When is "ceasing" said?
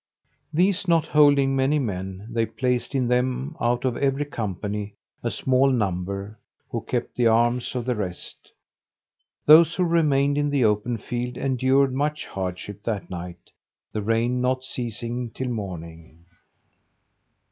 14.63-15.29